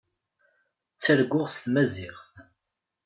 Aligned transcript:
Ttarguɣ 0.95 1.45
s 1.53 1.55
tmaziɣt. 1.63 2.25